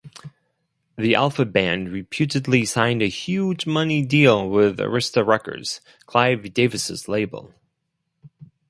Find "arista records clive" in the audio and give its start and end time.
4.79-6.51